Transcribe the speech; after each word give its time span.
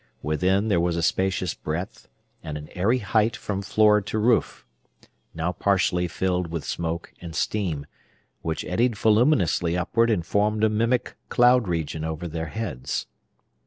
Within, 0.23 0.67
there 0.67 0.79
was 0.79 0.95
a 0.97 1.03
spacious 1.03 1.53
breadth, 1.53 2.07
and 2.41 2.57
an 2.57 2.69
airy 2.73 2.97
height 2.97 3.35
from 3.35 3.61
floor 3.61 4.01
to 4.01 4.17
roof, 4.17 4.65
now 5.35 5.51
partially 5.51 6.07
filled 6.07 6.47
with 6.47 6.65
smoke 6.65 7.13
and 7.21 7.35
steam, 7.35 7.85
which 8.41 8.65
eddied 8.65 8.95
voluminously 8.97 9.77
upward 9.77 10.09
and 10.09 10.25
formed 10.25 10.63
a 10.63 10.69
mimic 10.69 11.17
cloud 11.29 11.67
region 11.67 12.03
over 12.03 12.27
their 12.27 12.47
heads. 12.47 13.05